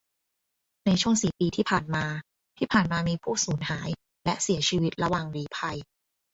[0.85, 2.05] ในช่วงสี่ปีที่ผ่านมา
[2.57, 3.89] ที่ผ่านมามีผู้สูญหาย
[4.25, 5.77] และเสียชีวิตระหว่างลี้ภัย